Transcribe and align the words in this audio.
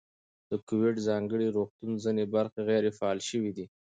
د 0.49 0.51
کوویډ 0.67 0.95
ځانګړي 1.07 1.47
روغتون 1.55 1.91
ځینې 2.03 2.23
برخې 2.35 2.59
غیر 2.69 2.83
فعالې 2.97 3.23
شوې 3.29 3.51
دي. 3.57 3.65